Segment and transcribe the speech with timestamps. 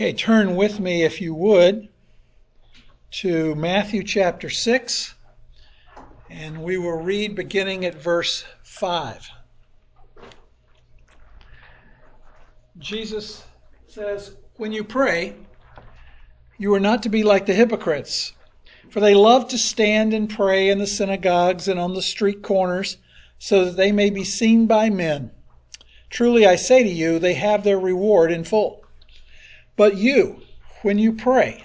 [0.00, 1.90] Okay, turn with me, if you would,
[3.10, 5.14] to Matthew chapter 6,
[6.30, 9.28] and we will read beginning at verse 5.
[12.78, 13.44] Jesus
[13.88, 15.34] says, When you pray,
[16.56, 18.32] you are not to be like the hypocrites,
[18.88, 22.96] for they love to stand and pray in the synagogues and on the street corners,
[23.38, 25.30] so that they may be seen by men.
[26.08, 28.79] Truly I say to you, they have their reward in full.
[29.80, 30.42] But you,
[30.82, 31.64] when you pray,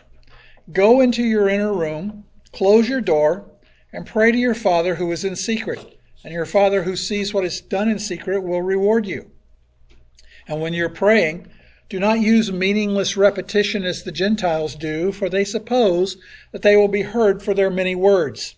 [0.71, 3.51] go into your inner room, close your door,
[3.91, 5.99] and pray to your Father who is in secret.
[6.23, 9.31] And your Father who sees what is done in secret will reward you.
[10.47, 11.47] And when you're praying,
[11.89, 16.15] do not use meaningless repetition as the Gentiles do, for they suppose
[16.53, 18.55] that they will be heard for their many words.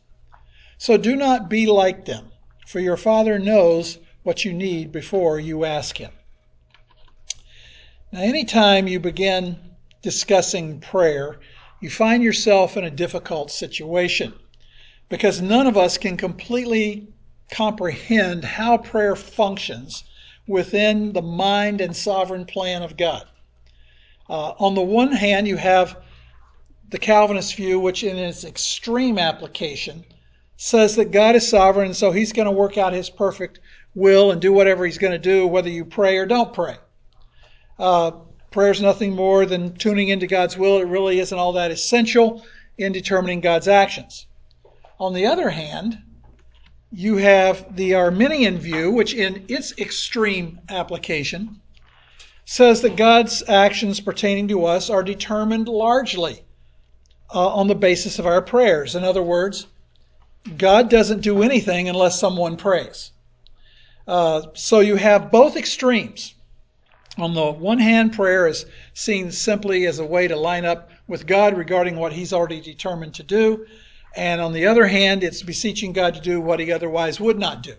[0.78, 2.32] So do not be like them,
[2.68, 6.12] for your Father knows what you need before you ask Him.
[8.10, 9.58] Now, anytime you begin
[10.02, 11.40] discussing prayer,
[11.82, 14.34] you find yourself in a difficult situation
[15.10, 17.08] because none of us can completely
[17.52, 20.06] comprehend how prayer functions
[20.48, 23.26] within the mind and sovereign plan of God.
[24.30, 25.98] Uh, on the one hand, you have
[26.90, 30.06] the Calvinist view, which in its extreme application
[30.56, 33.60] says that God is sovereign, so he's going to work out his perfect
[33.96, 36.78] will and do whatever he's going to do, whether you pray or don't pray.
[37.80, 38.12] Uh,
[38.52, 40.80] prayer is nothing more than tuning into God's will.
[40.80, 42.46] It really isn't all that essential
[42.78, 44.26] in determining God's actions.
[45.00, 46.00] On the other hand,
[46.92, 51.60] you have the Arminian view, which in its extreme application
[52.46, 56.44] says that God's actions pertaining to us are determined largely
[57.34, 58.96] uh, on the basis of our prayers.
[58.96, 59.68] In other words,
[60.58, 63.12] God doesn't do anything unless someone prays.
[64.08, 66.34] Uh, so you have both extremes.
[67.20, 71.26] On the one hand, prayer is seen simply as a way to line up with
[71.26, 73.66] God regarding what He's already determined to do.
[74.16, 77.64] And on the other hand, it's beseeching God to do what He otherwise would not
[77.64, 77.74] do.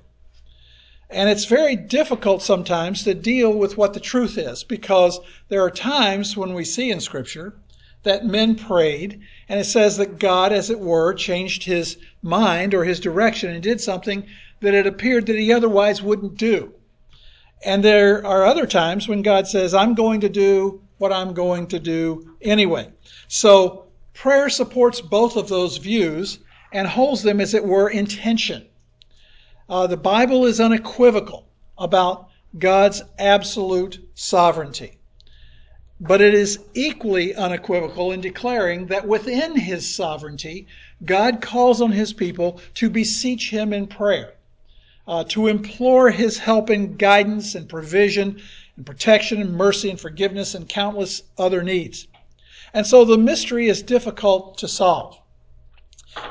[1.09, 5.71] And it's very difficult sometimes to deal with what the truth is because there are
[5.71, 7.55] times when we see in Scripture
[8.03, 12.85] that men prayed and it says that God, as it were, changed his mind or
[12.85, 14.27] his direction and did something
[14.61, 16.75] that it appeared that he otherwise wouldn't do.
[17.65, 21.67] And there are other times when God says, I'm going to do what I'm going
[21.69, 22.91] to do anyway.
[23.27, 26.39] So prayer supports both of those views
[26.73, 28.67] and holds them, as it were, in tension.
[29.69, 34.99] Uh, the Bible is unequivocal about God's absolute sovereignty.
[36.01, 40.69] But it is equally unequivocal in declaring that within his sovereignty,
[41.05, 44.35] God calls on his people to beseech him in prayer
[45.09, 48.41] uh, to implore his help and guidance and provision
[48.77, 52.07] and protection and mercy and forgiveness and countless other needs.
[52.75, 55.19] And so the mystery is difficult to solve.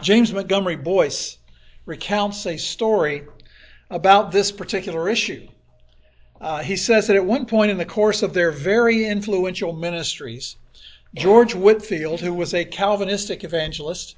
[0.04, 1.40] James Montgomery Boice
[1.88, 3.24] recounts a story
[3.90, 5.48] about this particular issue.
[6.40, 10.56] Uh, he says that at one point in the course of their very influential ministries,
[11.16, 14.18] George Whitefield, who was a Calvinistic evangelist,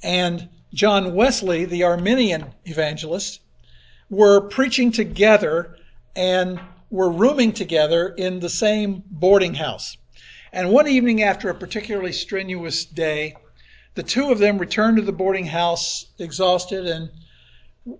[0.00, 3.40] and John Wesley, the Arminian evangelist,
[4.10, 5.76] were preaching together
[6.14, 9.96] and were rooming together in the same boarding house.
[10.52, 13.36] And one evening after a particularly strenuous day,
[13.94, 17.10] the two of them returned to the boarding house exhausted and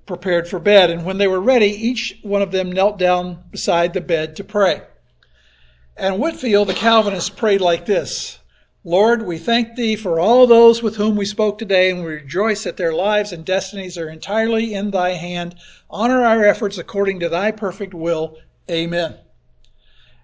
[0.06, 0.91] prepared for bed.
[0.91, 4.44] And when they were ready, each one of them knelt down beside the bed to
[4.44, 4.83] pray.
[5.97, 8.38] And Whitefield, the Calvinist, prayed like this
[8.89, 12.63] Lord, we thank thee for all those with whom we spoke today, and we rejoice
[12.63, 15.57] that their lives and destinies are entirely in thy hand.
[15.91, 18.39] Honor our efforts according to thy perfect will.
[18.71, 19.17] Amen.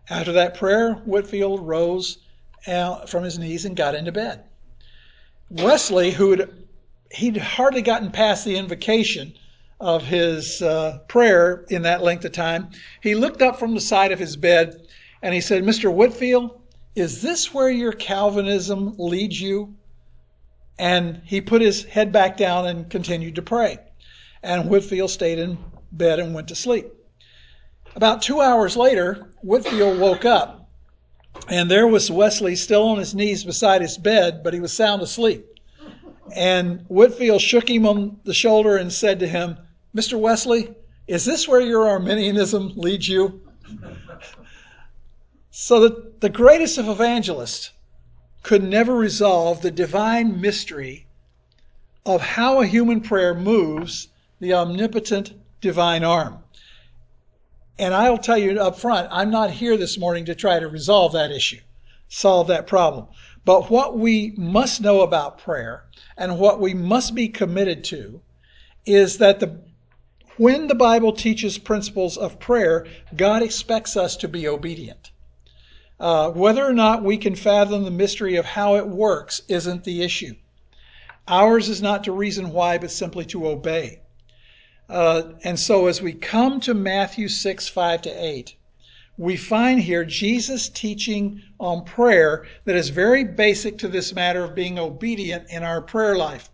[0.08, 2.18] After that prayer, Whitefield rose
[2.64, 4.44] from his knees and got into bed.
[5.50, 6.48] Wesley, who had
[7.10, 9.32] he'd hardly gotten past the invocation
[9.80, 14.12] of his uh, prayer in that length of time, he looked up from the side
[14.12, 14.86] of his bed
[15.20, 15.92] and he said, Mr.
[15.92, 16.61] Whitefield,
[16.94, 19.74] is this where your Calvinism leads you?
[20.78, 23.78] And he put his head back down and continued to pray.
[24.42, 25.58] And Whitefield stayed in
[25.92, 26.86] bed and went to sleep.
[27.94, 30.70] About two hours later, Whitefield woke up,
[31.48, 35.02] and there was Wesley still on his knees beside his bed, but he was sound
[35.02, 35.46] asleep.
[36.34, 39.58] And Whitefield shook him on the shoulder and said to him,
[39.94, 40.18] Mr.
[40.18, 40.74] Wesley,
[41.06, 43.42] is this where your Arminianism leads you?
[45.54, 47.72] So that the greatest of evangelists
[48.42, 51.06] could never resolve the divine mystery
[52.06, 54.08] of how a human prayer moves
[54.40, 56.42] the omnipotent divine arm.
[57.78, 61.12] And I'll tell you up front, I'm not here this morning to try to resolve
[61.12, 61.60] that issue.
[62.08, 63.08] solve that problem.
[63.44, 65.84] But what we must know about prayer
[66.16, 68.22] and what we must be committed to
[68.86, 69.60] is that the
[70.38, 75.11] when the Bible teaches principles of prayer, God expects us to be obedient.
[76.02, 80.02] Uh, whether or not we can fathom the mystery of how it works isn't the
[80.02, 80.34] issue.
[81.28, 84.00] Ours is not to reason why, but simply to obey.
[84.88, 88.56] Uh, and so as we come to Matthew 6, 5 to 8,
[89.16, 94.56] we find here Jesus teaching on prayer that is very basic to this matter of
[94.56, 96.50] being obedient in our prayer life.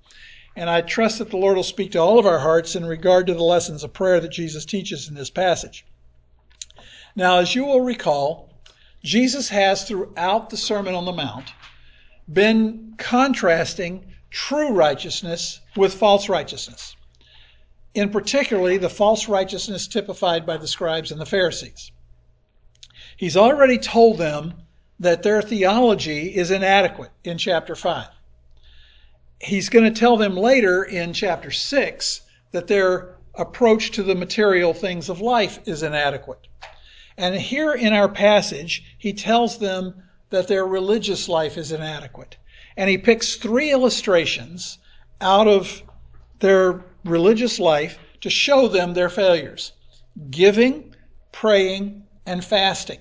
[0.56, 3.26] And I trust that the Lord will speak to all of our hearts in regard
[3.28, 5.86] to the lessons of prayer that Jesus teaches in this passage.
[7.16, 8.47] Now, as you will recall,
[9.02, 11.52] Jesus has throughout the Sermon on the Mount
[12.32, 16.96] been contrasting true righteousness with false righteousness.
[17.94, 21.90] In particularly, the false righteousness typified by the scribes and the Pharisees.
[23.16, 24.54] He's already told them
[25.00, 28.08] that their theology is inadequate in chapter 5
[29.40, 32.20] he's going to tell them later in chapter 6
[32.52, 36.48] that their approach to the material things of life is inadequate.
[37.18, 42.36] And here in our passage, he tells them that their religious life is inadequate.
[42.76, 44.78] And he picks three illustrations
[45.20, 45.82] out of
[46.38, 49.72] their religious life to show them their failures
[50.30, 50.94] giving,
[51.32, 53.00] praying, and fasting,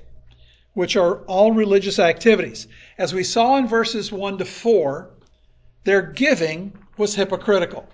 [0.73, 2.67] which are all religious activities.
[2.97, 5.11] As we saw in verses 1 to 4,
[5.83, 7.87] their giving was hypocritical.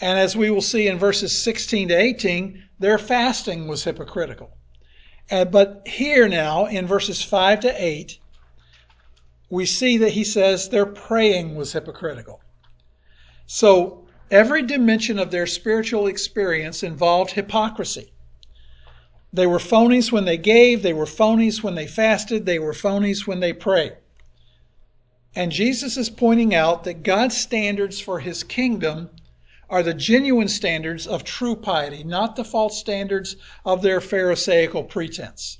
[0.00, 4.56] And as we will see in verses 16 to 18, their fasting was hypocritical.
[5.30, 8.18] And, but here now, in verses 5 to 8,
[9.48, 12.40] we see that he says their praying was hypocritical.
[13.46, 18.12] So every dimension of their spiritual experience involved hypocrisy.
[19.32, 23.26] They were phonies when they gave, they were phonies when they fasted, they were phonies
[23.26, 23.96] when they prayed.
[25.36, 29.10] And Jesus is pointing out that God's standards for his kingdom
[29.70, 35.58] are the genuine standards of true piety, not the false standards of their Pharisaical pretense.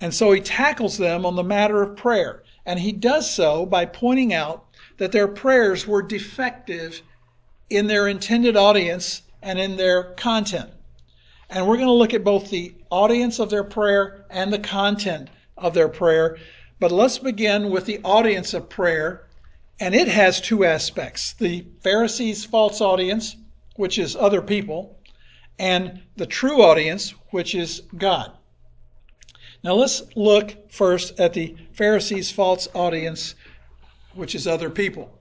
[0.00, 2.42] And so he tackles them on the matter of prayer.
[2.64, 4.64] And he does so by pointing out
[4.96, 7.02] that their prayers were defective
[7.68, 10.70] in their intended audience and in their content.
[11.50, 15.28] And we're going to look at both the audience of their prayer and the content
[15.56, 16.38] of their prayer
[16.78, 19.25] but let's begin with the audience of prayer,
[19.78, 23.36] and it has two aspects the Pharisees' false audience,
[23.76, 24.98] which is other people,
[25.58, 28.32] and the true audience, which is God.
[29.62, 33.34] Now let's look first at the Pharisees' false audience,
[34.14, 35.12] which is other people.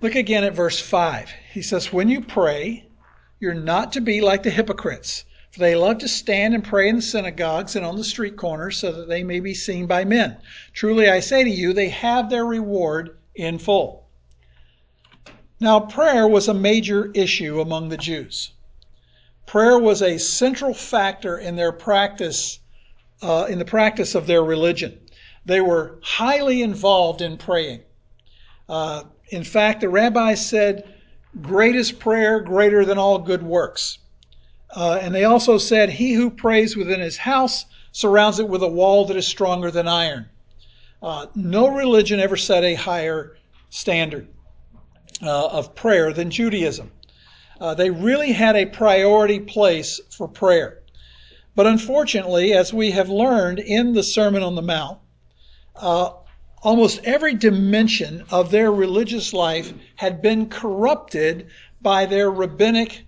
[0.00, 1.30] Look again at verse 5.
[1.52, 2.86] He says, When you pray,
[3.40, 5.24] you're not to be like the hypocrites
[5.54, 8.76] for they love to stand and pray in the synagogues and on the street corners
[8.76, 10.36] so that they may be seen by men.
[10.72, 14.08] Truly I say to you, they have their reward in full.
[15.60, 18.50] Now, prayer was a major issue among the Jews.
[19.46, 22.58] Prayer was a central factor in their practice,
[23.22, 24.98] uh, in the practice of their religion.
[25.46, 27.82] They were highly involved in praying.
[28.68, 30.82] Uh, in fact, the rabbis said,
[31.40, 33.98] Greatest prayer, greater than all good works.
[34.74, 38.68] Uh, and they also said, He who prays within his house surrounds it with a
[38.68, 40.28] wall that is stronger than iron.
[41.02, 43.36] Uh, no religion ever set a higher
[43.70, 44.26] standard
[45.22, 46.90] uh, of prayer than Judaism.
[47.60, 50.80] Uh, they really had a priority place for prayer.
[51.54, 54.98] But unfortunately, as we have learned in the Sermon on the Mount,
[55.76, 56.10] uh,
[56.62, 61.46] almost every dimension of their religious life had been corrupted
[61.80, 63.04] by their rabbinic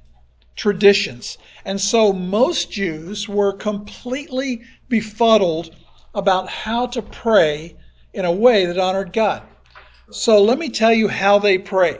[0.57, 1.39] traditions.
[1.65, 5.77] And so most Jews were completely befuddled
[6.15, 7.77] about how to pray
[8.15, 9.43] in a way that honored God.
[10.11, 11.99] So let me tell you how they pray.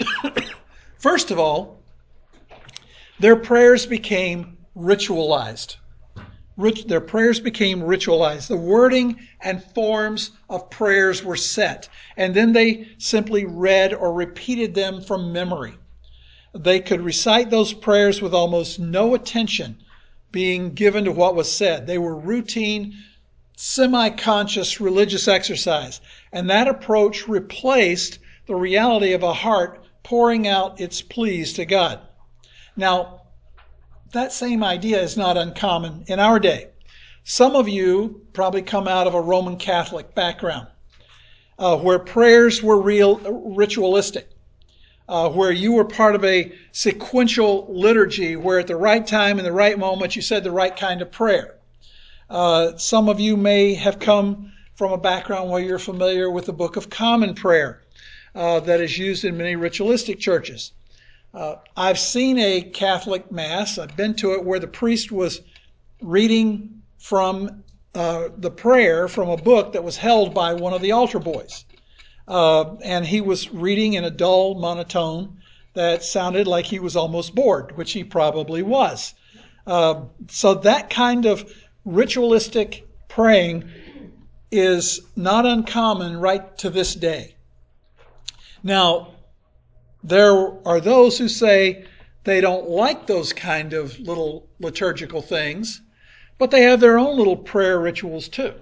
[0.98, 1.82] First of all,
[3.20, 5.76] their prayers became ritualized.
[6.86, 8.48] their prayers became ritualized.
[8.48, 14.74] The wording and forms of prayers were set, and then they simply read or repeated
[14.74, 15.74] them from memory.
[16.54, 19.78] They could recite those prayers with almost no attention
[20.30, 21.86] being given to what was said.
[21.86, 22.94] They were routine,
[23.56, 26.00] semi conscious religious exercise.
[26.32, 32.00] And that approach replaced the reality of a heart pouring out its pleas to God.
[32.76, 33.22] Now,
[34.12, 36.68] that same idea is not uncommon in our day.
[37.24, 40.66] Some of you probably come out of a Roman Catholic background
[41.58, 43.16] uh, where prayers were real
[43.54, 44.28] ritualistic
[45.08, 49.44] uh, where you were part of a sequential liturgy where at the right time in
[49.44, 51.56] the right moment you said the right kind of prayer.
[52.30, 56.52] Uh, some of you may have come from a background where you're familiar with the
[56.52, 57.82] Book of Common Prayer
[58.34, 60.72] uh, that is used in many ritualistic churches.
[61.34, 65.40] Uh, I've seen a Catholic Mass, I've been to it, where the priest was
[66.00, 70.92] reading from uh, the prayer from a book that was held by one of the
[70.92, 71.64] altar boys.
[72.26, 75.38] Uh, and he was reading in a dull monotone
[75.74, 79.14] that sounded like he was almost bored, which he probably was.
[79.66, 81.50] Uh, so that kind of
[81.84, 83.68] ritualistic praying
[84.50, 87.34] is not uncommon right to this day.
[88.62, 89.14] Now,
[90.04, 91.86] there are those who say
[92.24, 95.80] they don't like those kind of little liturgical things,
[96.38, 98.54] but they have their own little prayer rituals too.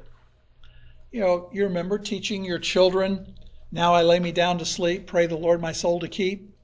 [1.11, 3.35] You know, you remember teaching your children,
[3.73, 6.55] now I lay me down to sleep, pray the Lord my soul to keep.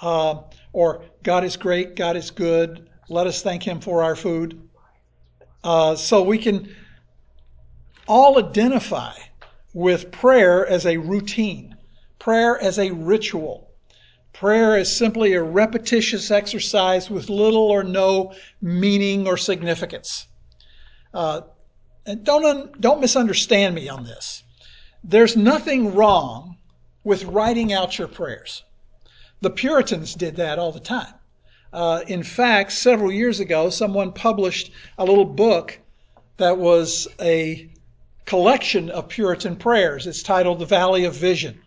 [0.00, 4.68] Uh, or God is great, God is good, let us thank him for our food.
[5.62, 6.74] Uh, so we can
[8.08, 9.14] all identify
[9.74, 11.76] with prayer as a routine,
[12.18, 13.70] prayer as a ritual.
[14.32, 20.26] Prayer is simply a repetitious exercise with little or no meaning or significance.
[21.14, 21.42] Uh,
[22.06, 24.42] and don't, don't misunderstand me on this.
[25.04, 26.58] There's nothing wrong
[27.04, 28.62] with writing out your prayers.
[29.40, 31.14] The Puritans did that all the time.
[31.72, 35.80] Uh, in fact, several years ago, someone published a little book
[36.36, 37.70] that was a
[38.24, 40.06] collection of Puritan prayers.
[40.06, 41.60] It's titled The Valley of Vision.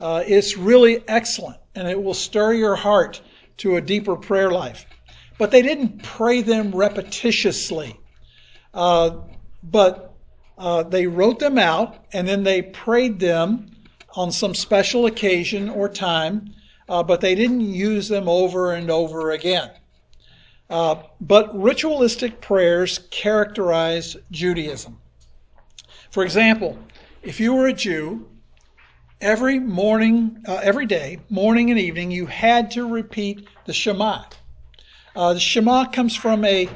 [0.00, 3.20] Uh, it's really excellent and it will stir your heart
[3.58, 4.86] to a deeper prayer life.
[5.38, 7.96] But they didn't pray them repetitiously,
[8.74, 9.10] uh,
[9.62, 10.11] but
[10.58, 13.70] uh, they wrote them out and then they prayed them
[14.14, 16.52] on some special occasion or time
[16.92, 19.70] uh, but they didn't use them over and over again.
[20.68, 24.98] Uh, but ritualistic prayers characterize Judaism.
[26.10, 26.78] For example,
[27.22, 28.28] if you were a Jew,
[29.20, 34.24] every morning, uh, every day, morning and evening, you had to repeat the Shema.
[35.14, 36.68] Uh, the Shema comes from a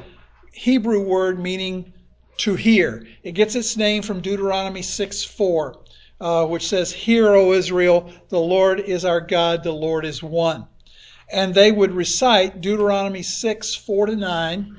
[0.51, 1.93] Hebrew word meaning
[2.37, 3.05] to hear.
[3.23, 5.79] It gets its name from Deuteronomy 6 4
[6.19, 10.65] uh, which says, Hear, O Israel, the Lord is our God, the Lord is one.
[11.31, 14.77] And they would recite Deuteronomy 6, 4 to 9,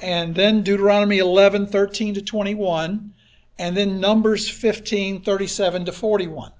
[0.00, 3.12] and then Deuteronomy 11, 13 to 21,
[3.58, 6.52] and then Numbers 15, 37 to 41.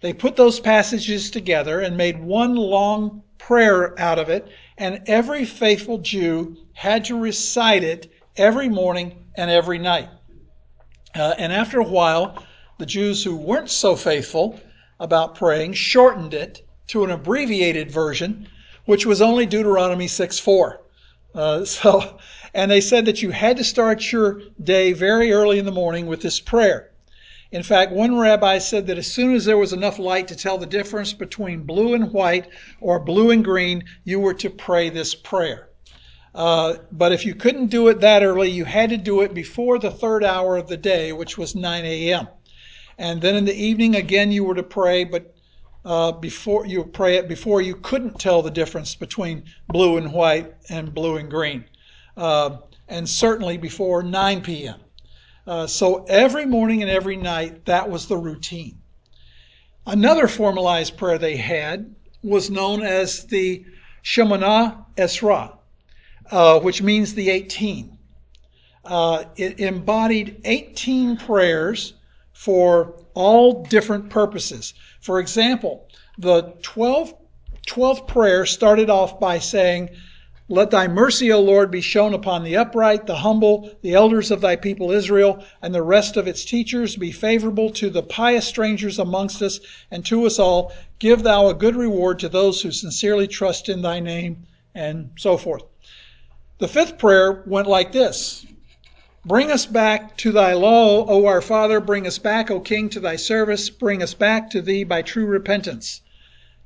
[0.00, 5.44] They put those passages together and made one long prayer out of it, and every
[5.44, 10.08] faithful Jew had to recite it every morning and every night.
[11.14, 12.44] Uh, and after a while,
[12.78, 14.60] the Jews who weren't so faithful
[14.98, 18.48] about praying shortened it to an abbreviated version,
[18.84, 20.80] which was only Deuteronomy 6 4.
[21.34, 22.18] Uh, so,
[22.52, 26.06] and they said that you had to start your day very early in the morning
[26.06, 26.90] with this prayer.
[27.52, 30.58] In fact, one rabbi said that as soon as there was enough light to tell
[30.58, 32.48] the difference between blue and white
[32.80, 35.68] or blue and green, you were to pray this prayer.
[36.34, 39.78] Uh, but if you couldn't do it that early, you had to do it before
[39.78, 42.28] the third hour of the day, which was 9 a.m.
[42.98, 45.34] And then in the evening, again, you were to pray, but
[45.84, 50.54] uh, before you pray it before you couldn't tell the difference between blue and white
[50.70, 51.66] and blue and green,
[52.16, 52.56] uh,
[52.88, 54.80] and certainly before 9 p.m.
[55.46, 58.78] Uh, so every morning and every night, that was the routine.
[59.86, 63.64] Another formalized prayer they had was known as the
[64.02, 65.58] Shemoneh Esreh,
[66.30, 67.98] uh, which means the 18.
[68.84, 71.94] Uh, it embodied 18 prayers
[72.32, 74.74] for all different purposes.
[75.00, 75.88] For example,
[76.18, 77.14] the 12,
[77.66, 79.90] 12th prayer started off by saying,
[80.48, 84.40] Let thy mercy, O Lord, be shown upon the upright, the humble, the elders of
[84.40, 86.96] thy people Israel, and the rest of its teachers.
[86.96, 90.72] Be favorable to the pious strangers amongst us and to us all.
[90.98, 95.38] Give thou a good reward to those who sincerely trust in thy name, and so
[95.38, 95.62] forth.
[96.58, 98.46] The fifth prayer went like this
[99.26, 101.80] Bring us back to thy law, O our Father.
[101.80, 103.70] Bring us back, O King, to thy service.
[103.70, 106.02] Bring us back to thee by true repentance.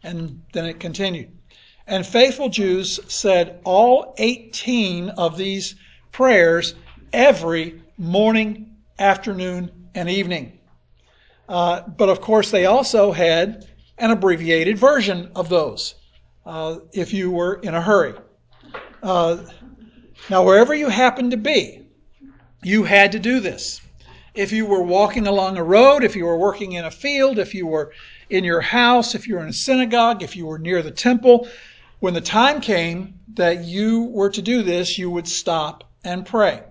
[0.02, 1.30] And then it continued.
[1.86, 5.74] And faithful Jews said all 18 of these
[6.12, 6.74] prayers
[7.12, 10.58] every morning, afternoon, and evening.
[11.48, 13.66] Uh, but of course, they also had
[13.96, 15.94] an abbreviated version of those
[16.44, 18.14] uh, if you were in a hurry.
[19.02, 19.38] Uh,
[20.30, 21.82] now, wherever you happened to be,
[22.62, 23.80] you had to do this.
[24.34, 27.54] If you were walking along a road, if you were working in a field, if
[27.54, 27.92] you were
[28.30, 31.48] in your house, if you were in a synagogue, if you were near the temple,
[32.00, 36.62] when the time came that you were to do this, you would stop and pray.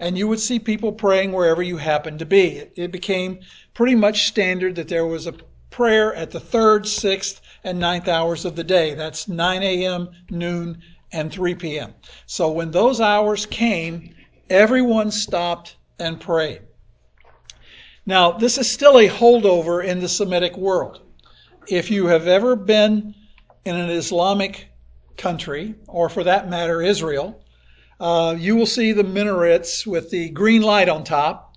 [0.00, 2.62] and you would see people praying wherever you happened to be.
[2.76, 3.40] It became
[3.74, 5.34] pretty much standard that there was a
[5.70, 8.94] prayer at the third, sixth, and ninth hours of the day.
[8.94, 11.94] That's 9 a.m., noon, and 3 p.m.
[12.26, 14.14] So when those hours came,
[14.50, 16.62] everyone stopped and prayed.
[18.06, 21.00] Now, this is still a holdover in the Semitic world.
[21.68, 23.14] If you have ever been
[23.64, 24.68] in an Islamic
[25.18, 27.42] country, or for that matter, Israel,
[28.00, 31.56] uh, you will see the minarets with the green light on top.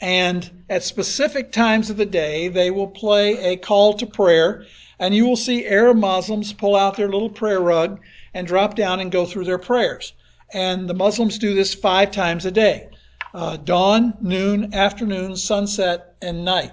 [0.00, 4.64] And at specific times of the day, they will play a call to prayer.
[4.98, 8.00] And you will see Arab Muslims pull out their little prayer rug
[8.34, 10.12] and drop down and go through their prayers.
[10.52, 12.88] And the Muslims do this five times a day
[13.34, 16.72] uh, dawn, noon, afternoon, sunset, and night.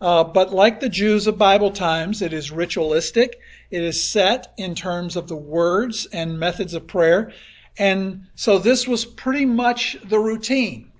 [0.00, 3.38] Uh, but like the Jews of Bible times, it is ritualistic.
[3.70, 7.32] It is set in terms of the words and methods of prayer.
[7.78, 10.92] And so this was pretty much the routine.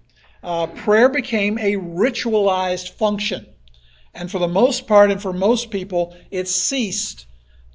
[0.42, 3.46] Uh, prayer became a ritualized function.
[4.14, 7.25] And for the most part, and for most people, it ceased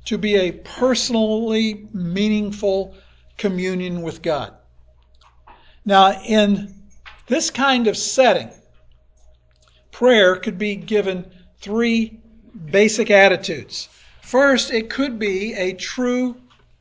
[0.05, 2.95] to be a personally meaningful
[3.37, 4.53] communion with God.
[5.85, 6.73] Now, in
[7.27, 8.49] this kind of setting,
[9.91, 12.19] prayer could be given three
[12.65, 13.89] basic attitudes.
[14.21, 16.37] First, it could be a true,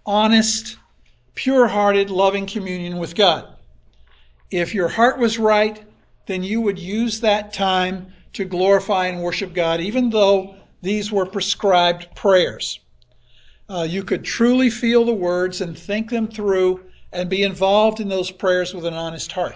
[0.06, 0.76] honest,
[1.34, 3.56] pure hearted, loving communion with God.
[4.50, 5.82] If your heart was right,
[6.26, 11.26] then you would use that time to glorify and worship God, even though these were
[11.26, 12.80] prescribed prayers.
[13.70, 18.08] Uh, you could truly feel the words and think them through and be involved in
[18.08, 19.54] those prayers with an honest heart.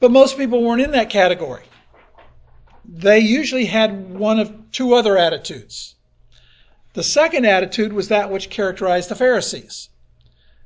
[0.00, 1.62] But most people weren't in that category.
[2.84, 5.94] They usually had one of two other attitudes.
[6.94, 9.88] The second attitude was that which characterized the Pharisees.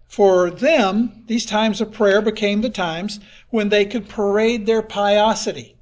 [0.07, 5.75] For them, these times of prayer became the times when they could parade their piosity,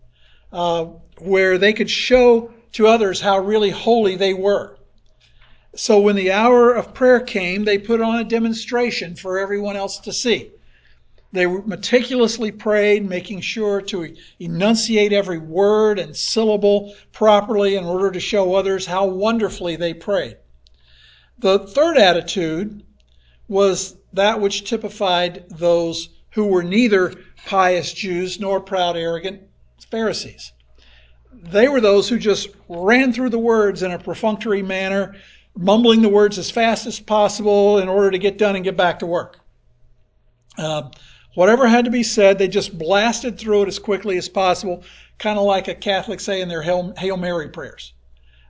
[0.53, 0.87] uh,
[1.19, 4.76] where they could show to others how really holy they were.
[5.77, 9.99] So when the hour of prayer came, they put on a demonstration for everyone else
[10.01, 10.51] to see.
[11.33, 18.21] They meticulously prayed, making sure to enunciate every word and syllable properly in order to
[18.21, 20.39] show others how wonderfully they prayed.
[21.39, 22.83] The third attitude
[23.47, 27.13] was that which typified those who were neither
[27.45, 29.43] pious Jews nor proud, arrogant
[29.91, 30.53] Pharisees.
[31.31, 35.15] They were those who just ran through the words in a perfunctory manner,
[35.57, 38.99] mumbling the words as fast as possible in order to get done and get back
[38.99, 39.41] to work.
[40.59, 40.91] Uh,
[41.35, 44.83] whatever had to be said, they just blasted through it as quickly as possible,
[45.19, 47.93] kind of like a Catholic saying their Hail, Hail Mary prayers.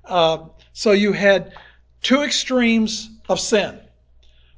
[0.04, 1.52] Uh, so you had
[2.02, 3.80] two extremes of sin.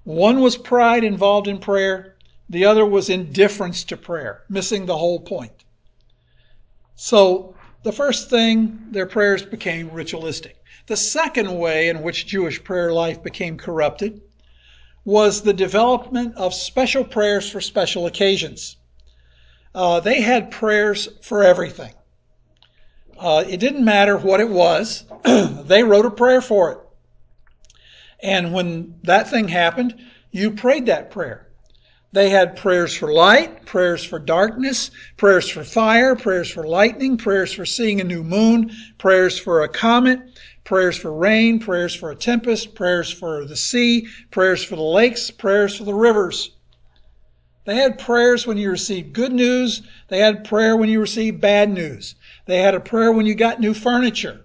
[0.04, 2.16] One was pride involved in prayer,
[2.48, 5.52] the other was indifference to prayer, missing the whole point.
[6.96, 10.57] So, the first thing, their prayers became ritualistic.
[10.88, 14.22] The second way in which Jewish prayer life became corrupted
[15.04, 18.78] was the development of special prayers for special occasions.
[19.74, 21.92] Uh, they had prayers for everything.
[23.18, 26.78] Uh, it didn't matter what it was, they wrote a prayer for it.
[28.22, 29.94] And when that thing happened,
[30.30, 31.48] you prayed that prayer.
[32.12, 37.52] They had prayers for light, prayers for darkness, prayers for fire, prayers for lightning, prayers
[37.52, 40.20] for seeing a new moon, prayers for a comet,
[40.68, 45.30] prayers for rain, prayers for a tempest, prayers for the sea, prayers for the lakes,
[45.30, 46.50] prayers for the rivers.
[47.64, 49.80] They had prayers when you received good news.
[50.08, 52.16] They had prayer when you received bad news.
[52.44, 54.44] They had a prayer when you got new furniture.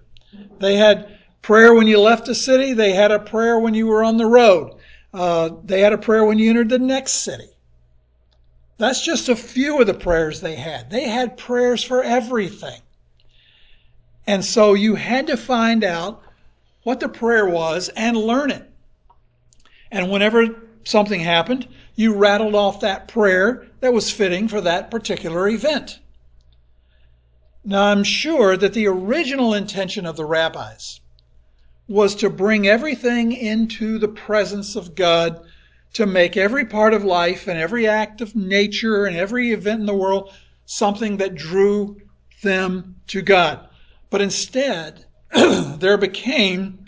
[0.60, 2.72] They had prayer when you left the city.
[2.72, 4.78] They had a prayer when you were on the road.
[5.14, 7.50] Uh, they had a prayer when you entered the next city.
[8.78, 10.90] That's just a few of the prayers they had.
[10.90, 12.80] They had prayers for everything.
[14.26, 16.22] And so you had to find out
[16.84, 18.70] what the prayer was and learn it.
[19.92, 20.48] And whenever
[20.84, 26.00] something happened, you rattled off that prayer that was fitting for that particular event.
[27.66, 31.00] Now, I'm sure that the original intention of the rabbis
[31.88, 35.46] was to bring everything into the presence of God,
[35.94, 39.86] to make every part of life and every act of nature and every event in
[39.86, 40.34] the world
[40.66, 42.02] something that drew
[42.42, 43.68] them to God.
[44.14, 46.86] But instead, there became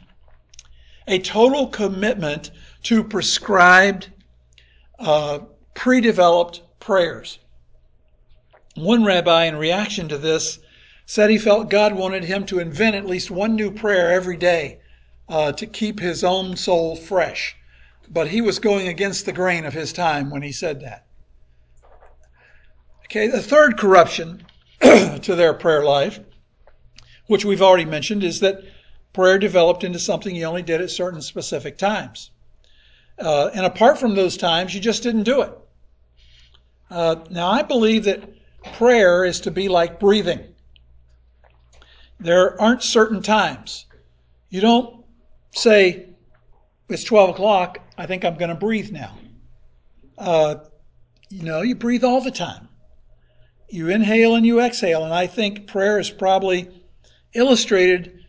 [1.08, 2.52] a total commitment
[2.84, 4.12] to prescribed,
[5.00, 5.40] uh,
[5.74, 7.40] pre developed prayers.
[8.76, 10.60] One rabbi, in reaction to this,
[11.08, 14.78] said he felt God wanted him to invent at least one new prayer every day
[15.28, 17.56] uh, to keep his own soul fresh.
[18.08, 21.08] But he was going against the grain of his time when he said that.
[23.06, 24.46] Okay, the third corruption
[24.82, 26.20] to their prayer life,
[27.28, 28.64] which we've already mentioned, is that
[29.14, 32.32] prayer developed into something you only did at certain specific times.
[33.18, 35.52] Uh, and apart from those times, you just didn't do it.
[36.90, 38.30] Uh, now, I believe that
[38.74, 40.44] prayer is to be like breathing.
[42.20, 43.86] There aren't certain times.
[44.50, 45.06] You don't
[45.52, 46.10] say,
[46.90, 49.18] it's 12 o'clock, I think I'm going to breathe now.
[50.18, 50.56] Uh,
[51.30, 52.70] you know, you breathe all the time.
[53.70, 55.04] You inhale and you exhale.
[55.04, 56.85] And I think prayer is probably
[57.36, 58.26] illustrated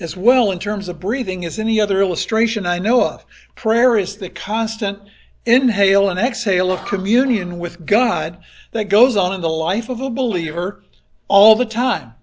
[0.00, 3.24] as well in terms of breathing as any other illustration I know of.
[3.54, 4.98] Prayer is the constant
[5.46, 8.38] inhale and exhale of communion with God
[8.72, 10.82] that goes on in the life of a believer
[11.28, 12.14] all the time.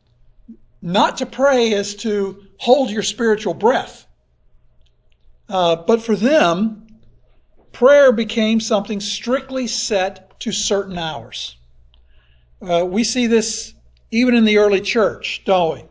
[0.81, 4.05] Not to pray is to hold your spiritual breath.
[5.49, 6.87] Uh, but for them,
[7.71, 11.55] prayer became something strictly set to certain hours.
[12.61, 13.73] Uh, we see this
[14.11, 15.83] even in the early church, don't we?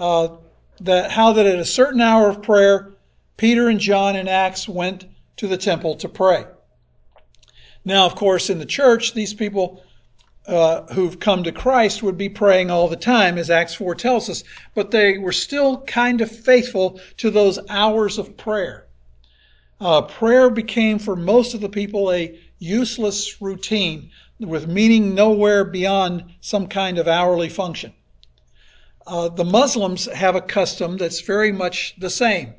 [0.00, 0.36] Uh,
[0.80, 2.92] that how that at a certain hour of prayer,
[3.36, 5.04] Peter and John in Acts went
[5.36, 6.46] to the temple to pray.
[7.84, 9.82] Now, of course, in the church, these people
[10.46, 14.30] uh, who've come to Christ would be praying all the time, as Acts 4 tells
[14.30, 14.42] us,
[14.74, 18.86] but they were still kind of faithful to those hours of prayer.
[19.80, 26.24] Uh, prayer became for most of the people a useless routine with meaning nowhere beyond
[26.40, 27.92] some kind of hourly function.
[29.06, 32.54] Uh, the Muslims have a custom that's very much the same.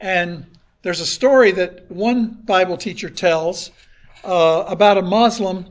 [0.00, 0.46] And
[0.82, 3.70] there's a story that one Bible teacher tells
[4.24, 5.66] uh, about a Muslim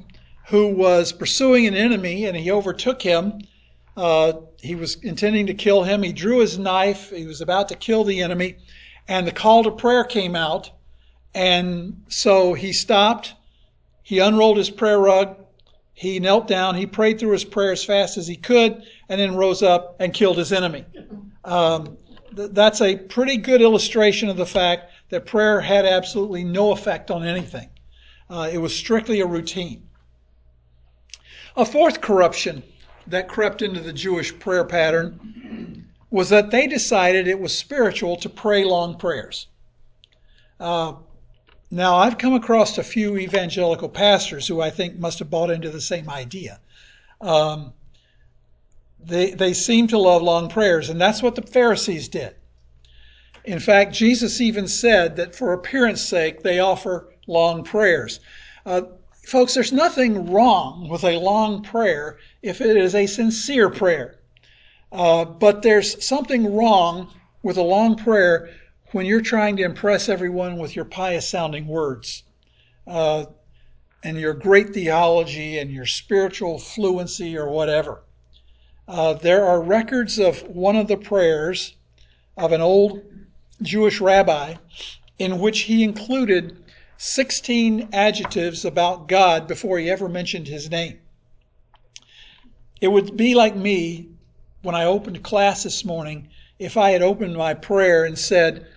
[0.48, 3.40] who was pursuing an enemy and he overtook him.
[3.96, 6.04] Uh, he was intending to kill him.
[6.04, 7.12] He drew his knife.
[7.12, 8.58] He was about to kill the enemy.
[9.08, 10.72] And the call to prayer came out.
[11.36, 13.34] And so he stopped.
[14.02, 15.38] He unrolled his prayer rug.
[15.94, 16.76] He knelt down.
[16.76, 20.14] He prayed through his prayer as fast as he could and then rose up and
[20.14, 20.86] killed his enemy.
[21.44, 21.98] Um,
[22.36, 27.12] th- that's a pretty good illustration of the fact that prayer had absolutely no effect
[27.12, 27.70] on anything.
[28.30, 29.88] Uh, it was strictly a routine.
[31.56, 32.64] A fourth corruption
[33.08, 38.30] that crept into the Jewish prayer pattern was that they decided it was spiritual to
[38.30, 39.48] pray long prayers.
[40.60, 40.94] Uh,
[41.74, 45.72] now, I've come across a few evangelical pastors who I think must have bought into
[45.72, 46.60] the same idea.
[47.20, 47.74] Um,
[49.00, 52.36] they, they seem to love long prayers, and that's what the Pharisees did.
[53.44, 58.20] In fact, Jesus even said that for appearance sake, they offer long prayers.
[58.68, 58.84] Uh,
[59.26, 64.20] folks, there's nothing wrong with a long prayer if it is a sincere prayer.
[64.92, 68.52] Uh, but there's something wrong with a long prayer
[68.94, 72.24] when you're trying to impress everyone with your pious sounding words
[72.86, 73.26] uh,
[74.04, 78.04] and your great theology and your spiritual fluency or whatever.
[78.88, 81.76] Uh, there are records of one of the prayers
[82.38, 83.02] of an old
[83.62, 84.56] Jewish rabbi
[85.18, 86.64] in which he included
[86.98, 91.00] 16 adjectives about God before he ever mentioned his name.
[92.80, 94.10] It would be like me
[94.62, 96.30] when I opened class this morning
[96.60, 98.68] if I had opened my prayer and said,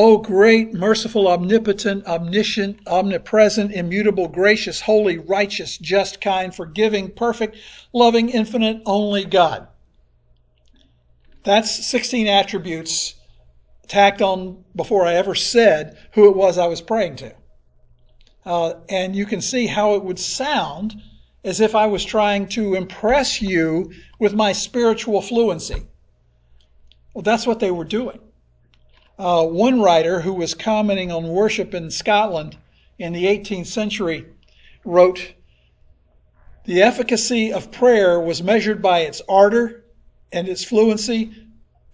[0.00, 7.56] O great, merciful, omnipotent, omniscient, omnipresent, immutable, gracious, holy, righteous, just, kind, forgiving, perfect,
[7.92, 9.66] loving, infinite, only God.
[11.42, 13.16] That's 16 attributes
[13.88, 17.34] tacked on before I ever said who it was I was praying to.
[18.46, 20.94] Uh, and you can see how it would sound
[21.42, 25.82] as if I was trying to impress you with my spiritual fluency.
[27.14, 28.20] Well, that's what they were doing.
[29.18, 32.56] Uh, one writer who was commenting on worship in Scotland
[32.98, 34.26] in the 18th century
[34.84, 35.34] wrote,
[36.64, 39.84] The efficacy of prayer was measured by its ardor
[40.30, 41.32] and its fluency,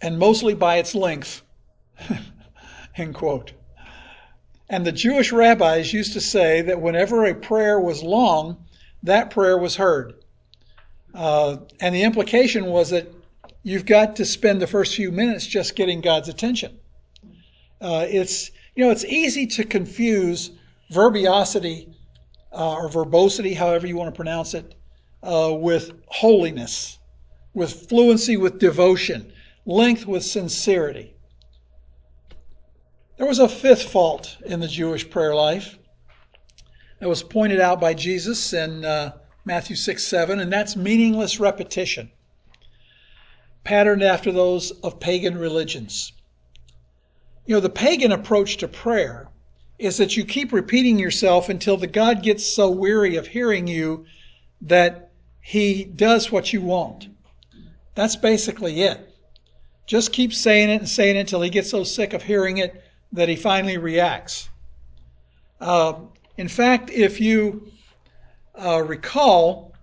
[0.03, 1.43] and mostly by its length.
[2.97, 3.53] End quote.
[4.69, 8.65] And the Jewish rabbis used to say that whenever a prayer was long,
[9.03, 10.15] that prayer was heard.
[11.15, 13.07] Uh, and the implication was that
[13.63, 16.79] you've got to spend the first few minutes just getting God's attention.
[17.85, 20.53] Uh, it's you know it's easy to confuse
[20.91, 21.95] verbiosity
[22.51, 24.75] uh, or verbosity, however you want to pronounce it,
[25.23, 26.99] uh, with holiness,
[27.53, 29.31] with fluency, with devotion,
[29.67, 31.15] length with sincerity.
[33.19, 35.77] There was a fifth fault in the Jewish prayer life
[37.01, 39.13] that was pointed out by Jesus in uh,
[39.45, 42.11] Matthew 6 7, and that's meaningless repetition,
[43.63, 46.15] patterned after those of pagan religions.
[47.47, 49.29] You know, the pagan approach to prayer
[49.79, 54.07] is that you keep repeating yourself until the God gets so weary of hearing you
[54.63, 57.09] that he does what you want.
[57.95, 59.15] That's basically it.
[59.87, 62.83] Just keep saying it and saying it until he gets so sick of hearing it
[63.13, 64.49] that he finally reacts.
[65.61, 65.95] Uh,
[66.39, 67.71] in fact, if you
[68.55, 69.75] uh, recall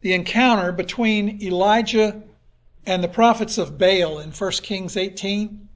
[0.00, 2.22] the encounter between Elijah
[2.86, 5.68] and the prophets of Baal in 1 Kings 18,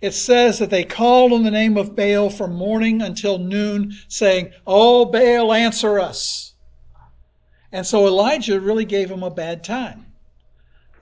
[0.00, 4.52] it says that they called on the name of Baal from morning until noon, saying,
[4.66, 6.54] Oh, Baal, answer us.
[7.72, 10.06] And so Elijah really gave them a bad time.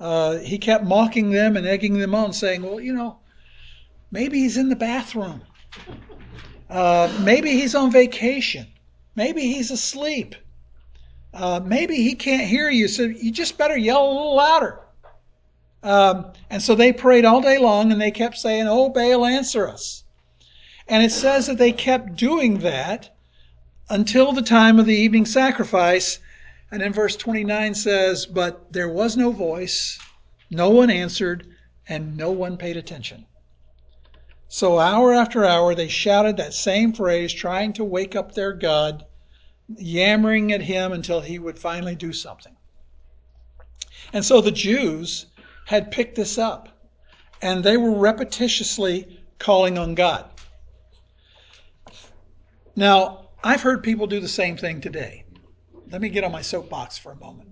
[0.01, 3.19] Uh, he kept mocking them and egging them on, saying, Well, you know,
[4.11, 5.43] maybe he's in the bathroom.
[6.69, 8.67] Uh, maybe he's on vacation.
[9.15, 10.35] Maybe he's asleep.
[11.33, 14.81] Uh, maybe he can't hear you, so you just better yell a little louder.
[15.87, 19.69] Um, and so they prayed all day long and they kept saying, Oh, Baal, answer
[19.69, 20.03] us.
[20.89, 23.17] And it says that they kept doing that
[23.89, 26.19] until the time of the evening sacrifice.
[26.73, 29.97] And in verse 29 says, But there was no voice,
[30.51, 31.47] no one answered,
[31.89, 33.27] and no one paid attention.
[34.49, 39.05] So hour after hour they shouted that same phrase, trying to wake up their God,
[39.69, 42.57] yammering at him until he would finally do something.
[44.13, 45.27] And so the Jews
[45.67, 46.69] had picked this up,
[47.43, 50.31] and they were repetitiously calling on God.
[52.77, 55.25] Now, I've heard people do the same thing today.
[55.91, 57.51] Let me get on my soapbox for a moment.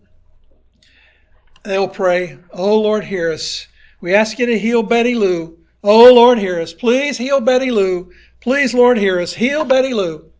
[1.64, 3.66] They'll pray, Oh Lord, hear us.
[4.00, 5.58] We ask you to heal Betty Lou.
[5.82, 6.72] Oh Lord, hear us.
[6.72, 8.12] Please heal Betty Lou.
[8.40, 9.32] Please, Lord, hear us.
[9.32, 10.30] Heal Betty Lou.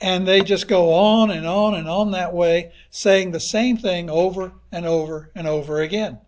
[0.00, 4.10] And they just go on and on and on that way, saying the same thing
[4.10, 6.18] over and over and over again.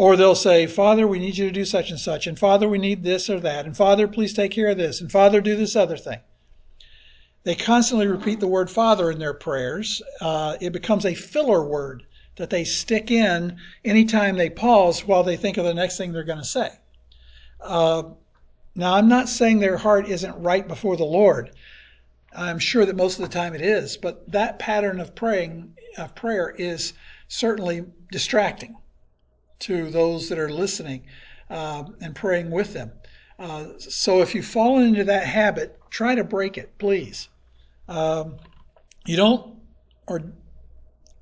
[0.00, 2.26] Or they'll say, Father, we need you to do such and such.
[2.26, 3.66] And Father, we need this or that.
[3.66, 4.98] And Father, please take care of this.
[5.02, 6.20] And Father, do this other thing.
[7.44, 10.00] They constantly repeat the word Father in their prayers.
[10.22, 12.04] Uh, it becomes a filler word
[12.36, 16.24] that they stick in anytime they pause while they think of the next thing they're
[16.24, 16.70] going to say.
[17.60, 18.04] Uh,
[18.74, 21.50] now, I'm not saying their heart isn't right before the Lord.
[22.34, 26.14] I'm sure that most of the time it is, but that pattern of praying of
[26.14, 26.94] prayer is
[27.28, 28.78] certainly distracting
[29.60, 31.04] to those that are listening
[31.48, 32.92] uh, and praying with them.
[33.38, 37.28] Uh, so if you've fallen into that habit, try to break it, please.
[37.88, 38.36] Um,
[39.06, 39.56] you don't,
[40.06, 40.22] or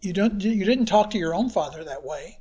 [0.01, 2.38] you don't, you didn't talk to your own father that way.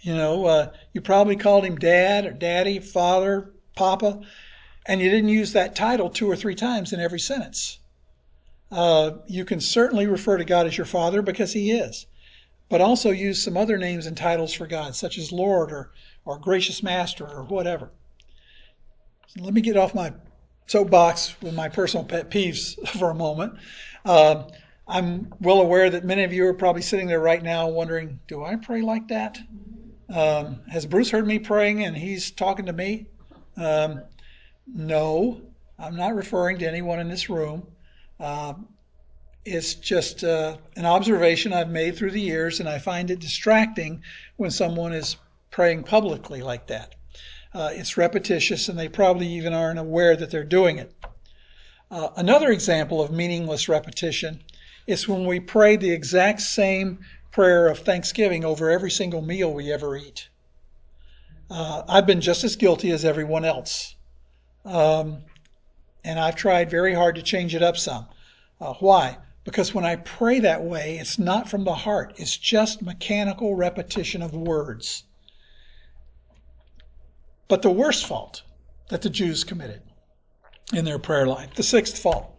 [0.00, 4.20] You know, uh, you probably called him dad or daddy, father, papa,
[4.86, 7.78] and you didn't use that title two or three times in every sentence.
[8.70, 12.06] Uh, you can certainly refer to God as your father because he is
[12.72, 15.90] but also use some other names and titles for God, such as Lord or,
[16.24, 17.90] or Gracious Master or whatever.
[19.26, 20.14] So let me get off my
[20.68, 23.58] soapbox with my personal pet peeves for a moment.
[24.06, 24.44] Uh,
[24.88, 28.42] I'm well aware that many of you are probably sitting there right now wondering, do
[28.42, 29.38] I pray like that?
[30.08, 33.06] Um, has Bruce heard me praying and he's talking to me?
[33.58, 34.00] Um,
[34.66, 35.42] no,
[35.78, 37.66] I'm not referring to anyone in this room.
[38.18, 38.54] Uh,
[39.44, 44.02] it's just uh, an observation I've made through the years, and I find it distracting
[44.36, 45.16] when someone is
[45.50, 46.94] praying publicly like that.
[47.52, 50.94] Uh, it's repetitious, and they probably even aren't aware that they're doing it.
[51.90, 54.42] Uh, another example of meaningless repetition
[54.86, 57.00] is when we pray the exact same
[57.30, 60.28] prayer of thanksgiving over every single meal we ever eat.
[61.50, 63.94] Uh, I've been just as guilty as everyone else.
[64.64, 65.24] Um,
[66.04, 68.06] and I've tried very hard to change it up some.
[68.60, 69.18] Uh, why?
[69.44, 74.22] Because when I pray that way, it's not from the heart, it's just mechanical repetition
[74.22, 75.04] of words.
[77.48, 78.42] But the worst fault
[78.88, 79.82] that the Jews committed
[80.72, 82.30] in their prayer life, the sixth fault,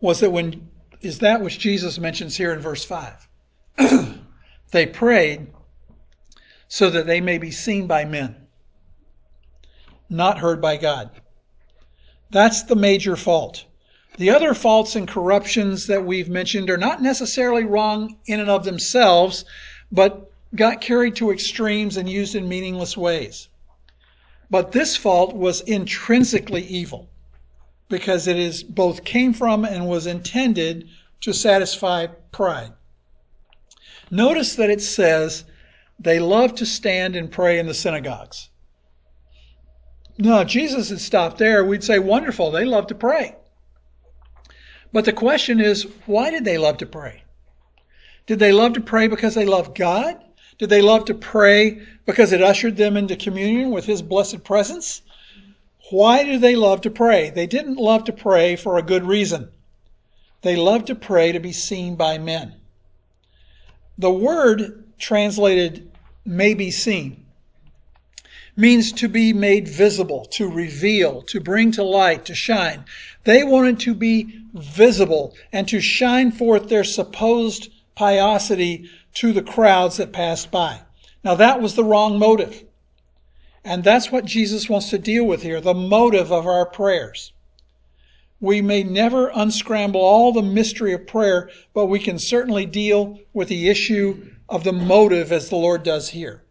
[0.00, 3.28] was that when is that which Jesus mentions here in verse 5.
[4.70, 5.48] they prayed
[6.68, 8.36] so that they may be seen by men,
[10.08, 11.10] not heard by God.
[12.30, 13.64] That's the major fault.
[14.16, 18.64] The other faults and corruptions that we've mentioned are not necessarily wrong in and of
[18.64, 19.44] themselves,
[19.92, 23.48] but got carried to extremes and used in meaningless ways.
[24.50, 27.10] But this fault was intrinsically evil
[27.88, 30.88] because it is both came from and was intended
[31.20, 32.72] to satisfy pride.
[34.10, 35.44] Notice that it says
[35.98, 38.48] they love to stand and pray in the synagogues.
[40.18, 41.64] No, Jesus had stopped there.
[41.64, 43.36] We'd say, wonderful, they love to pray.
[44.92, 47.22] But the question is, why did they love to pray?
[48.26, 50.22] Did they love to pray because they loved God?
[50.58, 55.02] Did they love to pray because it ushered them into communion with His blessed presence?
[55.90, 57.30] Why do they love to pray?
[57.30, 59.50] They didn't love to pray for a good reason.
[60.42, 62.54] They loved to pray to be seen by men.
[63.98, 65.90] The word translated
[66.24, 67.26] may be seen
[68.56, 72.84] means to be made visible, to reveal, to bring to light, to shine.
[73.24, 79.96] They wanted to be visible and to shine forth their supposed piosity to the crowds
[79.96, 80.80] that passed by.
[81.24, 82.64] Now that was the wrong motive.
[83.64, 87.32] And that's what Jesus wants to deal with here, the motive of our prayers.
[88.40, 93.48] We may never unscramble all the mystery of prayer, but we can certainly deal with
[93.48, 96.44] the issue of the motive as the Lord does here.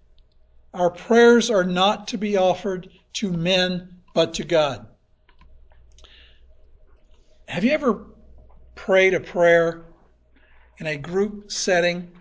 [0.74, 4.88] Our prayers are not to be offered to men, but to God.
[7.47, 8.05] Have you ever
[8.75, 9.86] prayed a prayer
[10.77, 12.12] in a group setting,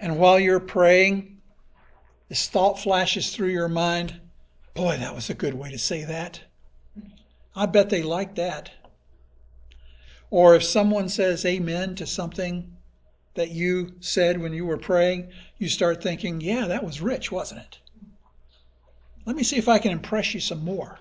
[0.00, 1.40] and while you're praying,
[2.28, 4.20] this thought flashes through your mind
[4.74, 6.40] Boy, that was a good way to say that.
[7.54, 8.72] I bet they like that.
[10.30, 12.76] Or if someone says amen to something
[13.34, 17.60] that you said when you were praying, you start thinking, yeah, that was rich, wasn't
[17.60, 17.78] it?
[19.26, 20.98] Let me see if I can impress you some more.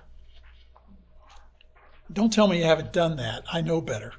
[2.13, 3.43] Don't tell me you haven't done that.
[3.51, 4.13] I know better.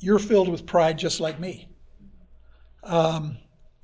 [0.00, 1.68] You're filled with pride just like me.
[2.82, 3.36] Um,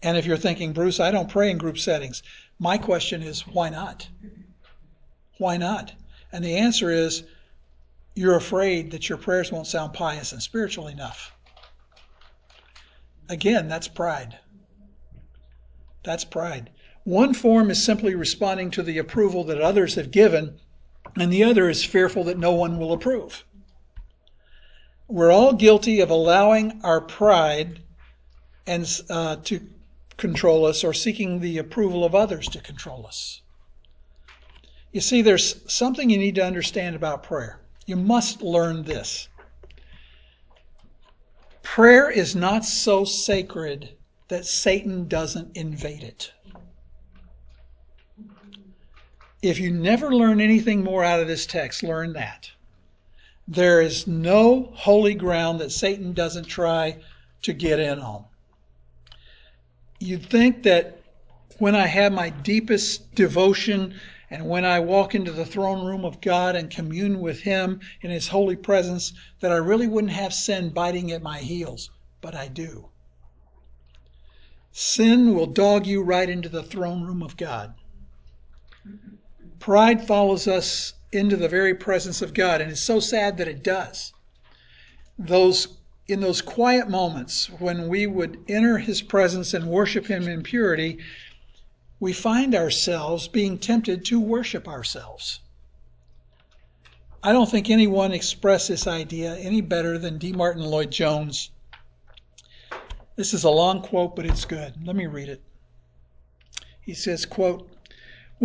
[0.03, 2.23] and if you're thinking, Bruce, I don't pray in group settings,
[2.59, 4.09] my question is, why not?
[5.39, 5.93] Why not?
[6.33, 7.25] And the answer is,
[8.15, 11.33] you're afraid that your prayers won't sound pious and spiritual enough.
[13.29, 14.39] Again, that's pride.
[16.05, 16.71] That's pride.
[17.05, 20.61] One form is simply responding to the approval that others have given,
[21.17, 23.45] and the other is fearful that no one will approve.
[25.09, 27.81] We're all guilty of allowing our pride
[28.67, 29.61] and uh, to
[30.17, 33.43] control us or seeking the approval of others to control us.
[34.93, 37.61] You see, there's something you need to understand about prayer.
[37.87, 39.29] You must learn this.
[41.63, 43.91] Prayer is not so sacred
[44.29, 46.33] that Satan doesn't invade it.
[49.45, 52.51] If you never learn anything more out of this text, learn that.
[53.47, 56.97] There is no holy ground that Satan doesn't try
[57.43, 58.25] to get in on.
[60.01, 60.99] You'd think that
[61.59, 66.23] when I have my deepest devotion and when I walk into the throne room of
[66.23, 70.71] God and commune with Him in His holy presence, that I really wouldn't have sin
[70.71, 71.91] biting at my heels,
[72.23, 72.89] but I do.
[74.73, 77.75] Sin will dog you right into the throne room of God.
[79.65, 83.63] Pride follows us into the very presence of God, and it's so sad that it
[83.63, 84.13] does.
[85.19, 90.43] Those in those quiet moments when we would enter his presence and worship him in
[90.43, 90.99] purity,
[91.99, 95.41] we find ourselves being tempted to worship ourselves.
[97.23, 100.35] I don't think anyone expressed this idea any better than D.
[100.35, 101.49] Martyn Lloyd Jones.
[103.17, 104.75] This is a long quote, but it's good.
[104.87, 105.41] Let me read it.
[106.83, 107.74] He says, quote,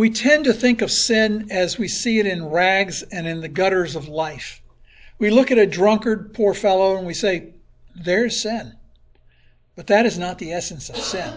[0.00, 3.48] We tend to think of sin as we see it in rags and in the
[3.48, 4.62] gutters of life.
[5.18, 7.48] We look at a drunkard, poor fellow, and we say,
[7.94, 8.76] There's sin.
[9.76, 11.34] But that is not the essence of sin.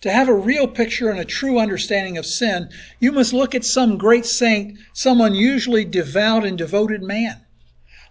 [0.00, 3.66] To have a real picture and a true understanding of sin, you must look at
[3.66, 7.36] some great saint, some unusually devout and devoted man.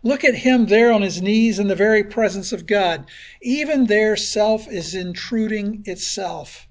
[0.03, 3.07] Look at him there on his knees in the very presence of God.
[3.41, 6.67] Even there, self is intruding itself.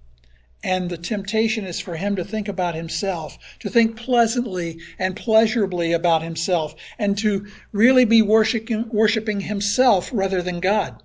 [0.69, 5.93] And the temptation is for him to think about himself, to think pleasantly and pleasurably
[5.93, 11.05] about himself, and to really be worshiping, worshiping himself rather than God.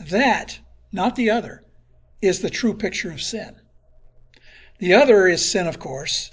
[0.00, 0.60] That,
[0.92, 1.62] not the other,
[2.22, 3.56] is the true picture of sin.
[4.78, 6.30] The other is sin, of course,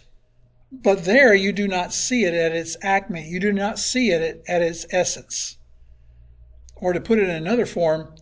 [0.72, 3.28] but there you do not see it at its acme.
[3.28, 5.58] You do not see it at its essence.
[6.78, 8.16] Or to put it in another form,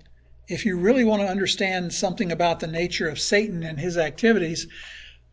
[0.49, 4.65] if you really want to understand something about the nature of Satan and his activities,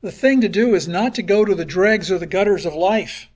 [0.02, 2.74] the thing to do is not to go to the dregs or the gutters of
[2.74, 3.26] life.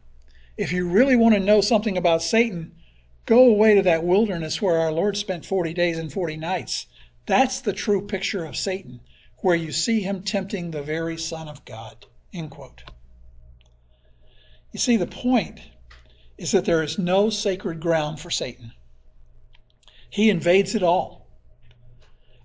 [0.59, 2.73] If you really want to know something about Satan,
[3.25, 6.85] go away to that wilderness where our Lord spent 40 days and 40 nights.
[7.25, 9.01] That's the true picture of Satan,
[9.39, 12.05] where you see him tempting the very Son of God.
[12.35, 12.83] End quote.
[14.73, 15.61] You see, the point
[16.37, 18.73] is that there is no sacred ground for Satan.
[20.11, 21.20] He invades it all.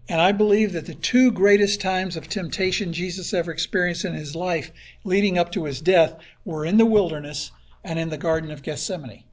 [0.08, 4.36] And I believe that the two greatest times of temptation Jesus ever experienced in his
[4.36, 4.72] life,
[5.04, 7.52] leading up to his death, were in the wilderness
[7.84, 9.24] and in the Garden of Gethsemane.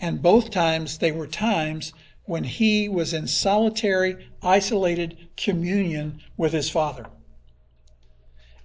[0.00, 1.92] And both times they were times
[2.24, 7.06] when he was in solitary, isolated communion with his Father.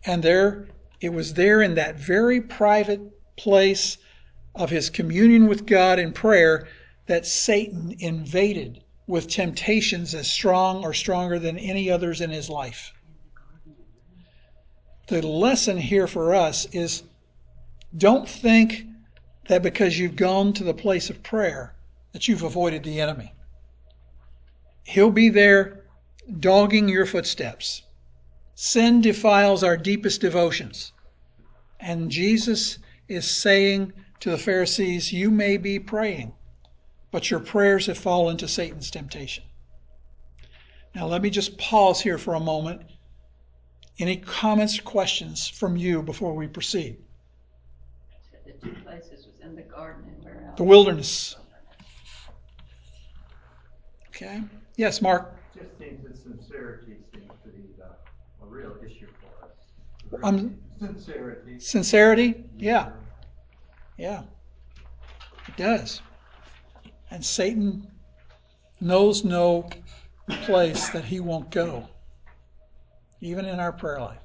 [0.06, 0.68] And there,
[1.00, 3.02] it was there in that very private
[3.38, 3.98] place
[4.56, 6.68] of his communion with God in prayer
[7.06, 12.94] that Satan invaded with temptations as strong or stronger than any others in his life.
[15.08, 17.04] The lesson here for us is
[17.96, 18.86] don't think
[19.48, 21.76] that because you've gone to the place of prayer
[22.14, 23.34] that you've avoided the enemy.
[24.84, 25.84] He'll be there
[26.40, 27.82] dogging your footsteps.
[28.56, 30.94] Sin defiles our deepest devotions.
[31.80, 32.78] And Jesus
[33.08, 33.92] is saying
[34.22, 36.34] to the Pharisees, You may be praying,
[37.14, 39.44] but your prayers have fallen to Satan's temptation.
[40.96, 42.82] Now, let me just pause here for a moment.
[44.00, 46.98] Any comments or questions from you before we proceed?
[48.48, 50.58] The two places was in the garden and where else?
[50.58, 51.36] The wilderness.
[54.08, 54.42] Okay.
[54.76, 55.36] Yes, Mark.
[55.56, 60.24] Just seems that sincerity seems to be the, a real issue for us.
[60.24, 61.60] Um, Sincerity.
[61.60, 62.44] Sincerity?
[62.58, 62.90] Yeah.
[64.00, 64.24] Yeah.
[65.48, 66.02] It does.
[67.14, 67.86] And Satan
[68.82, 69.70] knows no
[70.28, 71.88] place that he won't go,
[73.22, 74.18] even in our prayer life.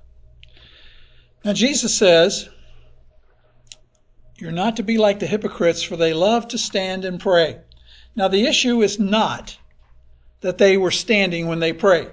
[1.44, 2.48] Now, Jesus says,
[4.38, 7.60] You're not to be like the hypocrites, for they love to stand and pray.
[8.16, 9.58] Now, the issue is not
[10.40, 12.10] that they were standing when they prayed,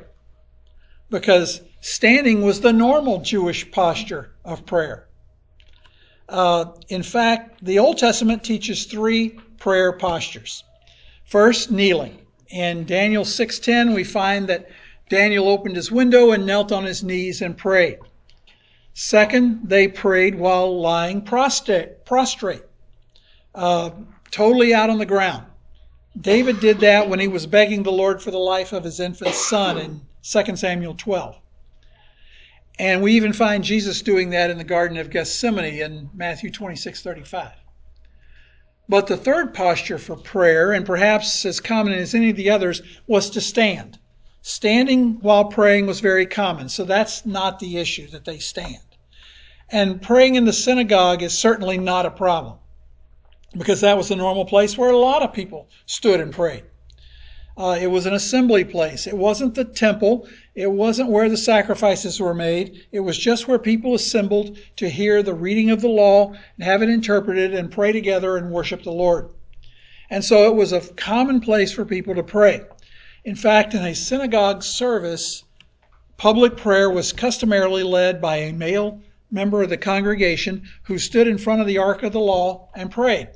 [1.10, 5.08] because standing was the normal Jewish posture of prayer.
[6.28, 10.64] Uh, in fact, the Old Testament teaches three prayer postures.
[11.24, 12.20] First, kneeling.
[12.50, 14.70] In Daniel 6:10, we find that
[15.10, 18.00] Daniel opened his window and knelt on his knees and prayed.
[18.94, 22.64] Second, they prayed while lying prostrate, prostrate
[23.54, 23.90] uh,
[24.32, 25.46] totally out on the ground.
[26.20, 29.36] David did that when he was begging the Lord for the life of his infant
[29.36, 31.38] son in 2 Samuel 12.
[32.80, 37.02] And we even find Jesus doing that in the Garden of Gethsemane in Matthew 26
[37.02, 37.52] 35.
[38.88, 42.82] But the third posture for prayer, and perhaps as common as any of the others,
[43.08, 43.98] was to stand.
[44.42, 48.78] Standing while praying was very common, so that's not the issue that they stand.
[49.70, 52.60] And praying in the synagogue is certainly not a problem
[53.58, 56.64] because that was the normal place where a lot of people stood and prayed.
[57.58, 59.08] Uh, it was an assembly place.
[59.08, 60.28] It wasn't the temple.
[60.56, 62.86] It wasn't where the sacrifices were made.
[62.92, 66.82] It was just where people assembled to hear the reading of the law and have
[66.82, 69.30] it interpreted and pray together and worship the Lord.
[70.10, 72.62] And so it was a common place for people to pray.
[73.24, 75.46] In fact, in a synagogue service,
[76.18, 79.02] public prayer was customarily led by a male
[79.32, 82.92] member of the congregation who stood in front of the ark of the law and
[82.92, 83.30] prayed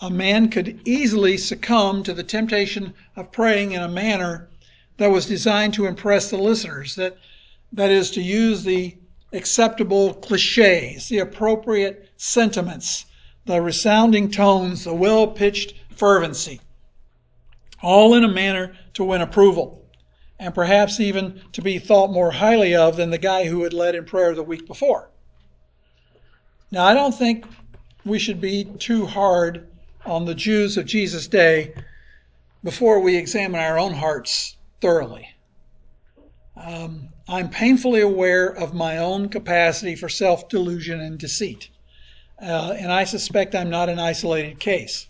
[0.00, 4.48] a man could easily succumb to the temptation of praying in a manner
[4.96, 7.16] that was designed to impress the listeners, that,
[7.72, 8.96] that is, to use the
[9.32, 13.04] acceptable cliches, the appropriate sentiments,
[13.44, 16.60] the resounding tones, the well pitched fervency,
[17.82, 19.84] all in a manner to win approval,
[20.38, 23.94] and perhaps even to be thought more highly of than the guy who had led
[23.94, 25.10] in prayer the week before.
[26.70, 27.44] Now, I don't think
[28.04, 29.66] we should be too hard
[30.04, 31.74] on the Jews of Jesus' day
[32.62, 35.28] before we examine our own hearts thoroughly.
[36.56, 41.68] Um, I'm painfully aware of my own capacity for self delusion and deceit,
[42.40, 45.06] uh, and I suspect I'm not an isolated case.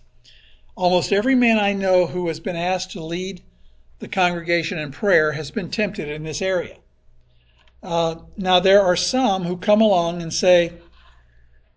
[0.75, 3.41] Almost every man I know who has been asked to lead
[3.99, 6.77] the congregation in prayer has been tempted in this area.
[7.83, 10.73] Uh, now, there are some who come along and say,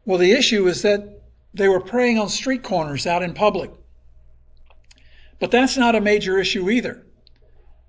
[0.04, 1.22] well, the issue is that
[1.54, 3.70] they were praying on street corners out in public.
[5.38, 7.06] But that's not a major issue either.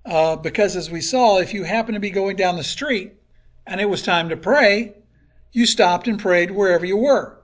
[0.04, 3.14] Uh, because as we saw, if you happen to be going down the street
[3.66, 4.94] and it was time to pray,
[5.50, 7.40] you stopped and prayed wherever you were.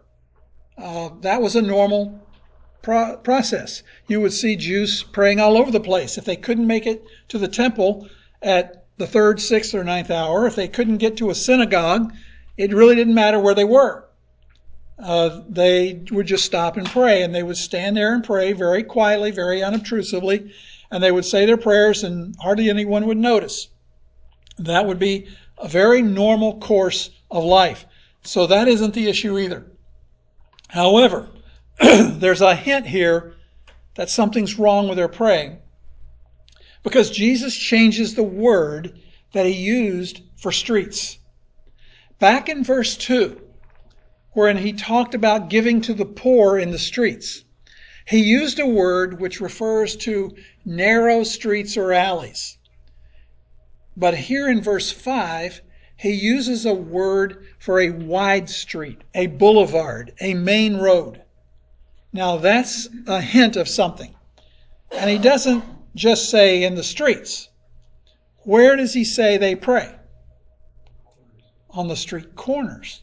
[0.78, 2.24] Uh, that was a normal
[2.82, 3.82] pro- process.
[4.06, 6.16] You would see Jews praying all over the place.
[6.16, 8.08] If they couldn't make it to the temple
[8.40, 12.12] at the third, sixth, or ninth hour, if they couldn't get to a synagogue,
[12.56, 14.06] it really didn't matter where they were
[15.02, 18.82] uh, they would just stop and pray, and they would stand there and pray very
[18.82, 20.52] quietly, very unobtrusively,
[20.90, 23.68] and they would say their prayers, and hardly anyone would notice.
[24.58, 25.28] That would be
[25.58, 27.84] a very normal course of life.
[28.22, 29.66] So that isn't the issue either.
[30.68, 31.28] However,
[31.80, 33.34] there's a hint here
[33.94, 35.58] that something's wrong with their praying
[36.82, 38.98] because Jesus changes the word
[39.32, 41.18] that he used for streets.
[42.18, 43.40] Back in verse 2,
[44.32, 47.44] wherein he talked about giving to the poor in the streets.
[48.06, 52.58] He used a word which refers to narrow streets or alleys.
[53.96, 55.60] But here in verse 5,
[55.96, 61.22] he uses a word for a wide street, a boulevard, a main road.
[62.12, 64.14] Now that's a hint of something.
[64.90, 65.64] And he doesn't
[65.94, 67.48] just say in the streets.
[68.44, 69.94] Where does he say they pray?
[71.70, 73.02] On the street corners.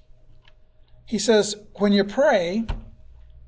[1.10, 2.66] He says, when you pray,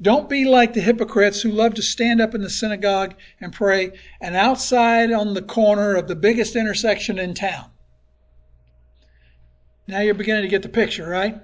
[0.01, 3.91] don't be like the hypocrites who love to stand up in the synagogue and pray
[4.19, 7.65] and outside on the corner of the biggest intersection in town.
[9.87, 11.39] Now you're beginning to get the picture, right?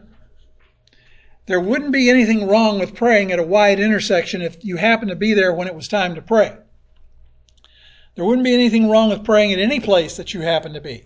[1.45, 5.15] There wouldn't be anything wrong with praying at a wide intersection if you happened to
[5.15, 6.57] be there when it was time to pray.
[8.15, 11.05] There wouldn't be anything wrong with praying at any place that you happen to be.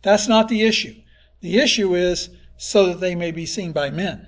[0.00, 0.94] That's not the issue.
[1.42, 4.26] The issue is so that they may be seen by men.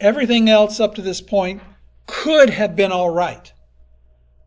[0.00, 1.62] Everything else up to this point
[2.06, 3.52] could have been all right.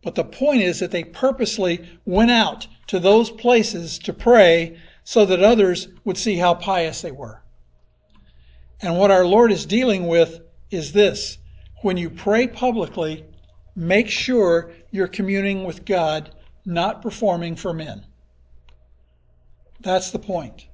[0.04, 5.26] But the point is that they purposely went out to those places to pray so
[5.26, 7.42] that others would see how pious they were.
[8.82, 11.38] And what our Lord is dealing with is this.
[11.82, 13.26] When you pray publicly,
[13.76, 16.32] make sure you're communing with God,
[16.66, 18.06] not performing for men.
[19.80, 20.68] That's the point.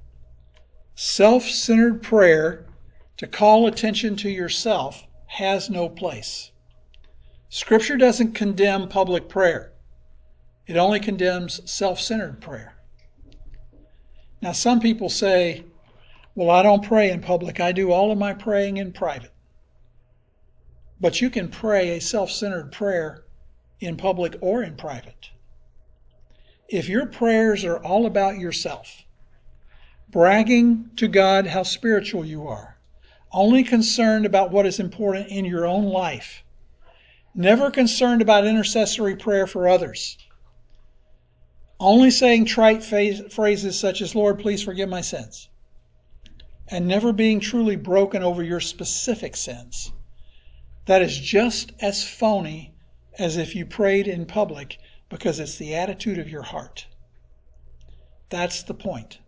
[1.04, 2.64] Self centered prayer
[3.16, 6.52] to call attention to yourself has no place.
[7.48, 9.72] Scripture doesn't condemn public prayer,
[10.68, 12.76] it only condemns self centered prayer.
[14.40, 15.64] Now, some people say,
[16.36, 19.32] well, I don't pray in public, I do all of my praying in private.
[21.00, 23.24] But you can pray a self centered prayer
[23.80, 25.30] in public or in private.
[26.68, 29.04] If your prayers are all about yourself,
[30.12, 32.76] bragging to God how spiritual you are,
[33.32, 36.44] only concerned about what is important in your own life,
[37.34, 40.18] never concerned about intercessory prayer for others,
[41.80, 45.48] only saying trite phrases such as, Lord, please forgive my sins,
[46.68, 49.90] and never being truly broken over your specific sins.
[50.84, 52.74] That is just as phony
[53.18, 56.86] as if you prayed in public because it's the attitude of your heart.
[58.28, 59.18] That's the point.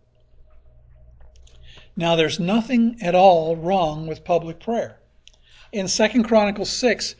[1.97, 4.99] Now, there's nothing at all wrong with public prayer.
[5.71, 7.15] In 2 Chronicles 6,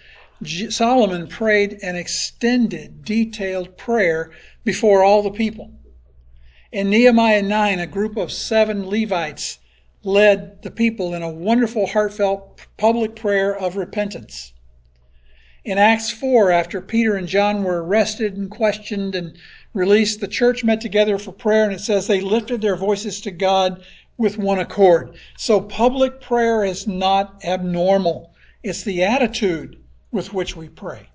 [0.70, 4.32] Solomon prayed an extended, detailed prayer
[4.66, 5.72] before all the people.
[6.74, 9.60] In Nehemiah 9, a group of seven Levites
[10.04, 14.52] led the people in a wonderful, heartfelt public prayer of repentance.
[15.64, 19.38] In Acts 4, after Peter and John were arrested and questioned and
[19.74, 23.32] released, the church met together for prayer, and it says they lifted their voices to
[23.32, 23.82] God
[24.18, 25.16] with one accord.
[25.38, 28.34] So public prayer is not abnormal.
[28.64, 31.10] It's the attitude with which we pray.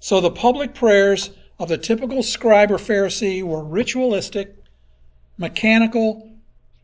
[0.00, 4.56] So the public prayers of the typical scribe or Pharisee were ritualistic,
[5.36, 6.32] mechanical,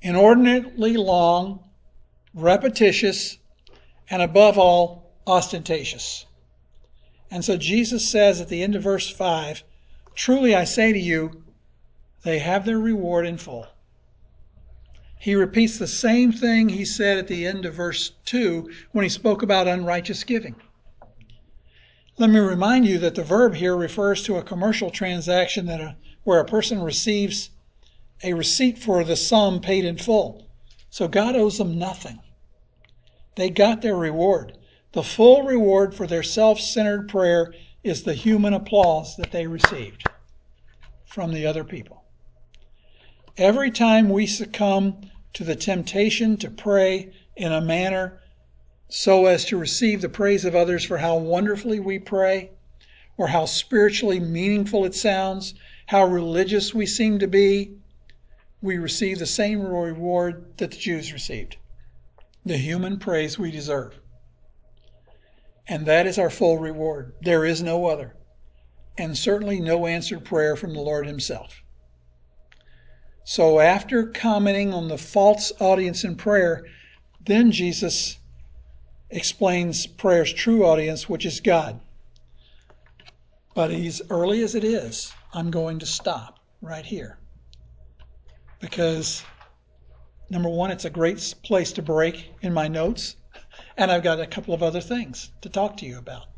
[0.02, 1.64] inordinately long,
[2.34, 3.38] repetitious,
[4.11, 6.26] and above all, ostentatious.
[7.30, 9.64] And so Jesus says at the end of verse 5
[10.14, 11.42] Truly I say to you,
[12.22, 13.66] they have their reward in full.
[15.19, 19.09] He repeats the same thing he said at the end of verse 2 when he
[19.09, 20.57] spoke about unrighteous giving.
[22.19, 25.97] Let me remind you that the verb here refers to a commercial transaction that a,
[26.25, 27.51] where a person receives
[28.23, 30.49] a receipt for the sum paid in full.
[30.89, 32.21] So God owes them nothing.
[33.35, 34.57] They got their reward.
[34.93, 37.53] The full reward for their self centered prayer
[37.85, 40.09] is the human applause that they received
[41.05, 42.05] from the other people.
[43.39, 48.18] Every time we succumb to the temptation to pray in a manner
[48.89, 52.53] so as to receive the praise of others for how wonderfully we pray,
[53.18, 55.53] or how spiritually meaningful it sounds,
[55.87, 57.76] how religious we seem to be,
[58.62, 61.57] we receive the same reward that the Jews received
[62.43, 63.99] the human praise we deserve.
[65.68, 67.12] And that is our full reward.
[67.20, 68.16] There is no other,
[68.97, 71.61] and certainly no answered prayer from the Lord Himself.
[73.29, 76.64] So, after commenting on the false audience in prayer,
[77.20, 78.18] then Jesus
[79.11, 81.81] explains prayer's true audience, which is God.
[83.53, 87.18] But as early as it is, I'm going to stop right here.
[88.61, 89.24] Because,
[90.31, 93.16] number one, it's a great place to break in my notes,
[93.77, 96.29] and I've got a couple of other things to talk to you about.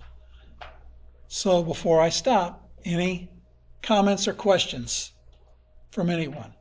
[1.26, 3.30] So, before I stop, any
[3.82, 5.12] comments or questions
[5.90, 6.54] from anyone?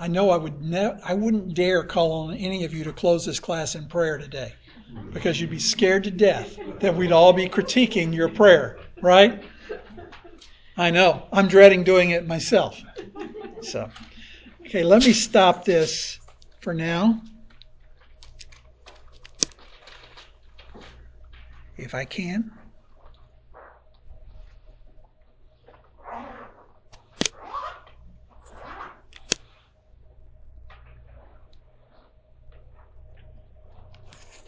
[0.00, 3.24] I know I would ne- I wouldn't dare call on any of you to close
[3.24, 4.54] this class in prayer today
[5.12, 9.44] because you'd be scared to death that we'd all be critiquing your prayer, right?
[10.76, 11.28] I know.
[11.32, 12.82] I'm dreading doing it myself.
[13.60, 13.90] So,
[14.66, 16.18] okay, let me stop this
[16.60, 17.20] for now.
[21.80, 22.50] if I can.